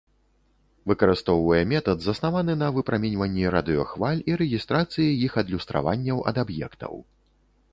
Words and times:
Выкарыстоўвае 0.91 1.59
метад, 1.73 1.97
заснаваны 2.05 2.55
на 2.63 2.69
выпраменьванні 2.77 3.45
радыёхваль 3.57 4.25
і 4.33 4.39
рэгістрацыі 4.43 5.09
іх 5.29 5.37
адлюстраванняў 5.43 6.17
ад 6.33 6.41
аб'ектаў. 6.47 6.93